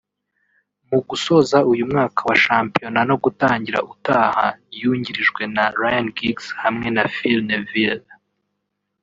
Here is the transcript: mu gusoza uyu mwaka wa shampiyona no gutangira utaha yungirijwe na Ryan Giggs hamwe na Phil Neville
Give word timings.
mu 0.89 0.99
gusoza 1.09 1.57
uyu 1.71 1.83
mwaka 1.91 2.19
wa 2.29 2.35
shampiyona 2.43 2.99
no 3.09 3.15
gutangira 3.23 3.79
utaha 3.91 4.45
yungirijwe 4.79 5.41
na 5.55 5.63
Ryan 5.81 6.07
Giggs 6.17 6.47
hamwe 6.63 6.87
na 6.95 7.03
Phil 7.15 7.39
Neville 7.49 8.05